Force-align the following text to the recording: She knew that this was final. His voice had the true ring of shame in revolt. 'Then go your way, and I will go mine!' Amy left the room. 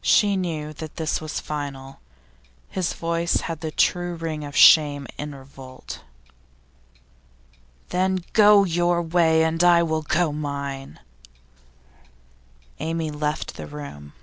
She 0.00 0.34
knew 0.34 0.72
that 0.72 0.96
this 0.96 1.20
was 1.20 1.38
final. 1.38 2.00
His 2.70 2.94
voice 2.94 3.42
had 3.42 3.60
the 3.60 3.70
true 3.70 4.14
ring 4.14 4.44
of 4.46 4.56
shame 4.56 5.06
in 5.18 5.34
revolt. 5.34 6.00
'Then 7.90 8.24
go 8.32 8.64
your 8.64 9.02
way, 9.02 9.44
and 9.44 9.62
I 9.62 9.82
will 9.82 10.00
go 10.00 10.32
mine!' 10.32 11.00
Amy 12.80 13.10
left 13.10 13.56
the 13.56 13.66
room. 13.66 14.14